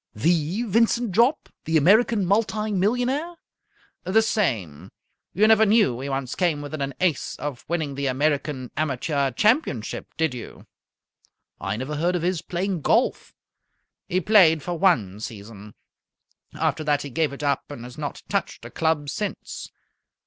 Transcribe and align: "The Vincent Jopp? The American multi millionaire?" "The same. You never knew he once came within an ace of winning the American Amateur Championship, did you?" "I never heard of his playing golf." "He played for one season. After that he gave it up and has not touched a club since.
"The 0.15 0.63
Vincent 0.63 1.11
Jopp? 1.11 1.47
The 1.65 1.77
American 1.77 2.25
multi 2.25 2.71
millionaire?" 2.71 3.35
"The 4.03 4.23
same. 4.23 4.91
You 5.31 5.47
never 5.47 5.63
knew 5.63 5.99
he 5.99 6.09
once 6.09 6.33
came 6.33 6.63
within 6.63 6.81
an 6.81 6.95
ace 6.99 7.35
of 7.35 7.63
winning 7.67 7.93
the 7.93 8.07
American 8.07 8.71
Amateur 8.75 9.29
Championship, 9.29 10.07
did 10.17 10.33
you?" 10.33 10.65
"I 11.59 11.77
never 11.77 11.97
heard 11.97 12.15
of 12.15 12.23
his 12.23 12.41
playing 12.41 12.81
golf." 12.81 13.35
"He 14.09 14.19
played 14.19 14.63
for 14.63 14.73
one 14.75 15.19
season. 15.19 15.75
After 16.55 16.83
that 16.83 17.03
he 17.03 17.11
gave 17.11 17.31
it 17.31 17.43
up 17.43 17.69
and 17.69 17.83
has 17.83 17.95
not 17.95 18.23
touched 18.27 18.65
a 18.65 18.71
club 18.71 19.07
since. 19.07 19.69